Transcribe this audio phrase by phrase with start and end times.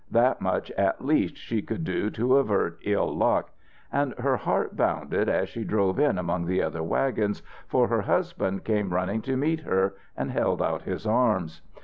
[0.09, 3.51] That much, at least, she could do to avert ill luck.
[3.91, 8.63] And her heart bounded as she drove in among the other wagons, for her husband
[8.63, 11.61] came running to meet her and held out his arms.